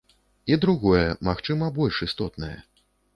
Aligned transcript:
І 0.53 0.55
другое, 0.63 1.03
магчыма, 1.27 1.69
больш 1.77 1.95
істотнае. 2.07 2.51